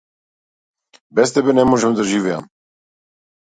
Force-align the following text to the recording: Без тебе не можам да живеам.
Без 1.19 1.33
тебе 1.35 1.53
не 1.59 1.65
можам 1.75 1.93
да 2.01 2.07
живеам. 2.13 2.49